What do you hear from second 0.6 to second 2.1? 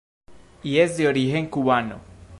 Y es de origen cubano.